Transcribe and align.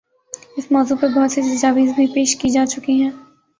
اس 0.57 0.71
موضوع 0.71 0.97
پہ 1.01 1.07
بہت 1.15 1.31
سی 1.31 1.41
تجاویز 1.41 1.91
بھی 1.95 2.07
پیش 2.13 2.35
کی 2.35 2.49
جا 2.49 2.65
چکی 2.65 3.01
ہیں۔ 3.01 3.11